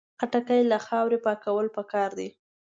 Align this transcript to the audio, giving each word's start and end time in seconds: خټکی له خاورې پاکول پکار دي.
خټکی 0.19 0.61
له 0.71 0.77
خاورې 0.85 1.17
پاکول 1.25 1.65
پکار 1.75 2.09
دي. 2.19 2.29